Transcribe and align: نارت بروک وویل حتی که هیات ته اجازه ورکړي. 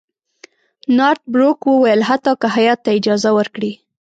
نارت 0.97 1.21
بروک 1.33 1.59
وویل 1.65 2.01
حتی 2.09 2.33
که 2.41 2.47
هیات 2.55 2.79
ته 2.85 2.89
اجازه 2.99 3.29
ورکړي. 3.37 3.71